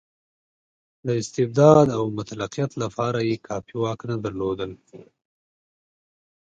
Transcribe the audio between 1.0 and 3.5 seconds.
د استبداد او مطلقیت لپاره یې